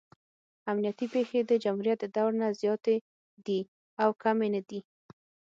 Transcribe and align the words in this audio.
امنیتي 0.71 1.05
پېښې 1.13 1.39
د 1.45 1.51
جمهوریت 1.63 1.99
د 2.01 2.05
دور 2.15 2.31
نه 2.41 2.47
زیاتې 2.61 2.95
دي 3.45 3.59
او 4.03 4.09
کمې 4.23 4.47
نه 4.55 4.61
دي. 4.69 4.79